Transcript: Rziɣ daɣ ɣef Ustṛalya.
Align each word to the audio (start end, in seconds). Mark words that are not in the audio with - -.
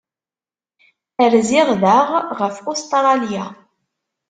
Rziɣ 1.33 1.67
daɣ 1.81 2.09
ɣef 2.41 2.55
Ustṛalya. 2.71 3.45